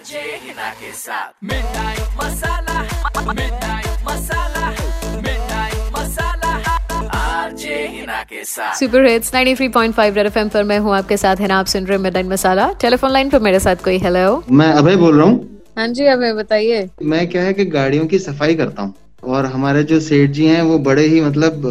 [0.00, 2.82] RJ Hina के साथ midnight masala
[3.32, 4.68] midnight masala
[5.16, 6.52] midnight masala
[7.16, 11.48] RJ Hina के साथ सुपर हिट्स 93.5 रेड एफएम पर मैं हूँ आपके साथ है
[11.48, 11.58] ना?
[11.58, 14.96] आप सुन रहे हैं मिडनाइट मसाला टेलीफोन लाइन पर मेरे साथ कोई हेलो मैं अभय
[14.96, 18.82] बोल रहा हूँ। हाँ जी अभय बताइए। मैं क्या है कि गाड़ियों की सफ़ाई करता
[18.82, 18.94] हूँ
[19.24, 21.62] और हमारे जो सेठ जी हैं वो बड़े ही मतलब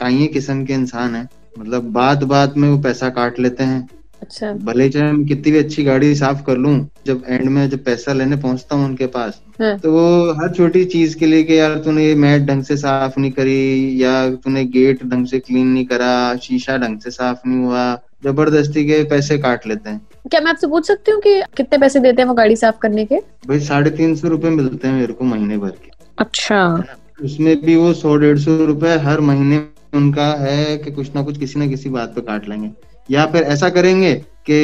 [0.00, 1.28] काइये किस्म के इंसान हैं।
[1.58, 3.86] मतलब बात बात में वो पैसा काट लेते हैं।
[4.22, 6.74] अच्छा। भले चाहे मैं कितनी भी अच्छी गाड़ी साफ़ कर लूँ
[7.06, 10.84] जब एंड में जब पैसा लेने पहुँचता हूँ उनके पास हाँ। तो वो हर छोटी
[10.84, 14.64] चीज़ के लिए कि यार तूने ये मैट ढंग से साफ़ नहीं करी या तूने
[14.76, 17.84] गेट ढंग से क्लीन नहीं करा शीशा ढंग से साफ़ नहीं हुआ
[18.24, 22.00] ज़बरदस्ती के पैसे काट लेते हैं। क्या मैं आपसे पूछ सकती हूँ कि कितने पैसे
[22.00, 23.16] देते हैं वो गाड़ी साफ़ करने के?
[23.46, 26.84] भाई साढ़े तीन सौ रुपये मिलते हैं मेरे को महीने भर के। अच्छा।
[27.22, 29.62] उसमें भी वो सौ डेढ़ सौ रुपए हर महीने
[29.94, 32.70] उनका है कि कुछ ना कुछ किसी ना किसी बात पे काट लेंगे।
[33.08, 34.14] या फिर ऐसा करेंगे
[34.50, 34.56] कि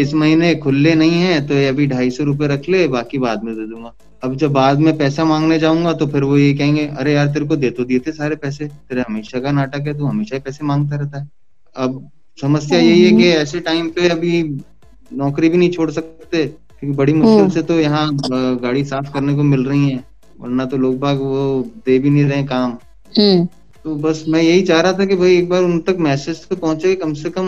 [0.00, 3.54] इस महीने खुले नहीं है तो अभी ढाई सौ रुपये रख ले बाकी बाद में
[3.54, 7.12] दे दूँगा। अब जब बाद में पैसा मांगने जाऊँगा तो फिर वो ये कहेंगे अरे
[7.12, 10.06] यार तेरे को दे तो दिए थे सारे पैसे तेरे हमेशा का नाटक है तू
[10.06, 11.28] हमेशा ही पैसे माँगता रहता है।
[11.76, 14.42] अब समस्या यही है कि ऐसे टाइम पे अभी
[15.10, 18.08] नौकरी भी नहीं छोड़ सकते क्योंकि बड़ी मुश्किल से तो यहाँ
[18.62, 20.04] गाड़ी साफ़ करने को मिल रही है
[20.36, 22.76] वरना तो लोग बाग वो दे भी नहीं रहे काम।
[23.12, 23.48] हम्म।
[23.84, 26.56] तो बस मैं यही चाह रहा था कि भाई एक बार उन तक मैसेज तो
[26.56, 27.46] पहुँचे कि कम से कम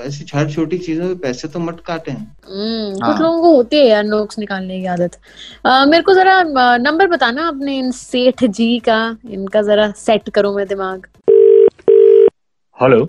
[0.00, 3.76] ऐसी छोटी छोटी चीज़ों पे पैसे तो मत काटे। हम्म, हाँ। कुछ लोगों को होती
[3.76, 5.18] है यार नोक्स निकालने की आदत।
[5.66, 6.42] मेरे को जरा
[6.78, 11.06] नंबर बताना अपने इन सेठ जी का इनका जरा सेट करो मैं दिमाग।
[12.78, 13.04] हेलो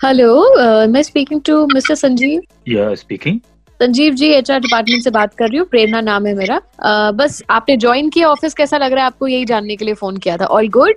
[0.00, 3.40] हेलो मैं speaking to mister Sanjeev yeah speaking
[3.80, 7.42] Sanjeev ji HR department से बात कर रही हूँ। प्रेरणा नाम है मेरा। अ, बस
[7.50, 9.26] आपने ज्वाइन किया ऑफ़िस कैसा लग रहा है आपको?
[9.26, 10.94] यही जानने के लिए फ़ोन किया था। All good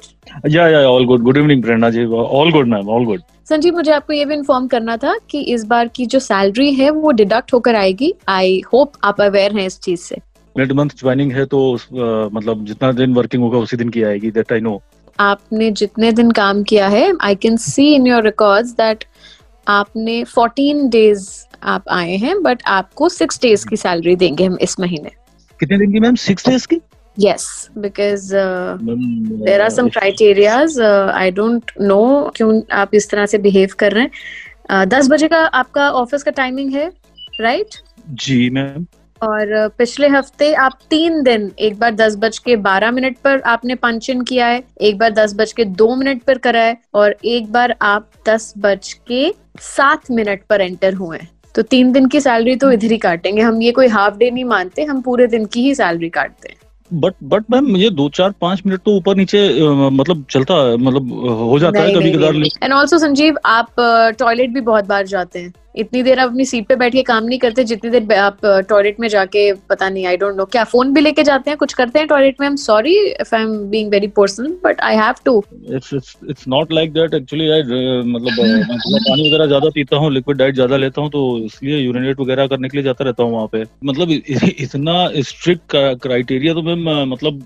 [0.50, 2.06] yeah yeah all good good evening Prerna ji.
[2.06, 5.64] All good ma'am all good Sanjeev मुझे आपको ये भी इन्फॉर्म करना था कि इस
[5.66, 9.80] बार की जो सैलरी है वो डिडक्ट होकर आएगी। आई होप आप अवेयर हैं इस
[9.80, 10.18] चीज़ से।
[10.58, 14.32] नेट मंथ ज्वाइनिंग है तो अ, मतलब जितना दिन वर्किंग होगा उसी दिन की आएगी
[14.32, 14.82] दैट आई नो
[15.20, 19.04] आपने जितने दिन काम किया है I can see in your records that
[19.68, 21.28] आपने 14 डेज़
[21.64, 25.10] आप आए हैं बट आपको सिक्स डेज़ की सैलरी देंगे हम इस महीने।
[25.60, 26.16] कितने दिन की मैम?
[26.16, 26.80] सिक्स डेज़ की?
[27.18, 33.38] Yes because there there are some criterias I don't know क्यों आप इस तरह से
[33.38, 36.92] बिहेव कर रहे हैं। दस बजे का आपका ऑफ़िस का टाइमिंग है
[37.42, 37.76] राइट
[38.10, 38.86] जी मैम।
[39.24, 43.76] और पिछले हफ़्ते आप तीन दिन एक बार दस बज के बारह मिनट पर आपने
[43.78, 47.16] पंच इन किया है एक बार दस बज के दो मिनट पर करा है और
[47.26, 49.30] एक बार आप दस बज के
[49.62, 53.42] सात मिनट पर एंटर हुए हैं। तो तीन दिन की सैलरी तो इधर ही काटेंगे।
[53.42, 56.58] हम ये कोई हाफ़ डे नहीं मानते हम पूरे दिन की ही सैलरी काटते हैं।
[56.92, 59.40] बट बट मैम मुझे दो चार पाँच मिनट तो ऊपर नीचे
[59.92, 61.12] मतलब चलता है मतलब
[61.42, 63.76] हो जाता है कभी कभार एंड ऑल्सो संजीव आप
[64.20, 67.24] टॉयलेट भी बहुत बार जाते हैं। इतनी देर आप अपनी सीट पे बैठ के काम
[67.26, 68.40] नहीं करते जितनी देर आप
[68.70, 71.74] टॉयलेट में जाके पता नहीं आई डोंट नो क्या फ़ोन भी लेके जाते हैं कुछ
[71.74, 72.48] करते हैं टॉयलेट में?
[72.48, 75.38] I am sorry if I am being very personal but I have to
[75.76, 75.94] it's
[76.30, 77.64] it's not like that actually I
[78.04, 78.64] मतलब मैं
[79.10, 82.70] पानी वगैरह ज़्यादा पीता हूँ लिक्विड डाइट ज़्यादा लेता हूँ तो इसलिए यूरिनेट वगैरह करने
[82.70, 84.96] के लिए जाता रहता हूँ वहाँ पे। मतलब इतना
[85.30, 87.46] स्ट्रिक्ट क्राइटेरिया तो मैम मतलब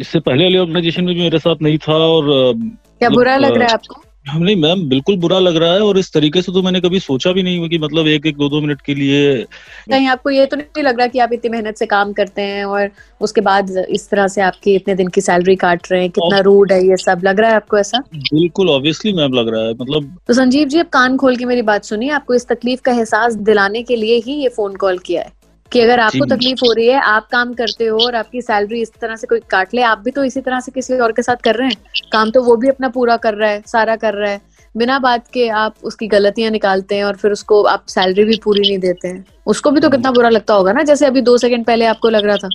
[0.00, 3.56] इससे पहले वाले ऑर्गेनाइजेशन में भी मेरे साथ नहीं था और क्या मतलब, बुरा लग
[3.56, 4.03] रहा है आपको?
[4.24, 7.32] नहीं मैम बिल्कुल बुरा लग रहा है और इस तरीके से तो मैंने कभी सोचा
[7.32, 9.42] भी नहीं हुआ कि मतलब एक एक दो दो मिनट के लिए
[9.90, 12.64] कहीं आपको ये तो नहीं लग रहा कि आप इतनी मेहनत से काम करते हैं
[12.64, 12.90] और
[13.20, 16.72] उसके बाद इस तरह से आपकी इतने दिन की सैलरी काट रहे हैं कितना रूड
[16.72, 17.20] है ये सब?
[17.24, 17.98] लग रहा है आपको ऐसा?
[18.14, 21.62] बिल्कुल ऑब्वियसली मैम लग रहा है मतलब तो संजीव जी अब कान खोल के मेरी
[21.62, 25.22] बात सुनिए आपको इस तकलीफ़ का एहसास दिलाने के लिए ही ये फ़ोन कॉल किया
[25.22, 25.43] है।
[25.74, 28.92] कि अगर आपको तकलीफ़ हो रही है आप काम करते हो और आपकी सैलरी इस
[29.00, 31.36] तरह से कोई काट ले आप भी तो इसी तरह से किसी और के साथ
[31.36, 34.30] कर रहे हैं। काम तो वो भी अपना पूरा कर रहा है सारा कर रहा
[34.30, 34.40] है।
[34.76, 38.60] बिना बात के आप उसकी गलतियाँ निकालते हैं और फिर उसको आप सैलरी भी पूरी
[38.60, 41.64] नहीं देते हैं। उसको भी तो कितना बुरा लगता होगा ना जैसे अभी दो सेकंड
[41.64, 42.48] पहले आपको लग रहा था।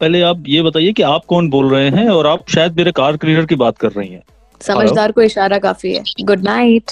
[0.00, 3.16] पहले आप ये बताइए कि आप कौन बोल रहे हैं और आप शायद मेरे कार
[3.16, 4.22] क्लीनर की बात कर रही हैं।
[4.60, 6.90] समझदार को इशारा काफ़ी है। Good night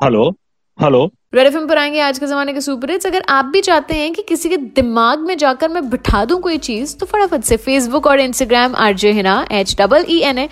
[0.00, 0.30] hello.
[0.78, 1.10] Hello.
[1.34, 4.12] Red FM पर आएँगे आज के जमाने के सुपर हिट्स अगर आप भी चाहते हैं
[4.12, 8.06] कि किसी के दिमाग में जाकर मैं बिठा दूँ कोई चीज़ तो फटाफट से फेसबुक
[8.06, 10.48] और Instagram R J Hina H double E N A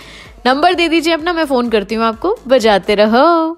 [0.47, 3.57] number दे दीजिए अपना, मैं फ़ोन करती हूँ आपको। बजाते रहो।